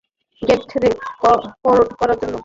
Date 0.41 0.61
কোরড 1.63 1.89
করার 1.99 2.17
জন্য। 2.21 2.35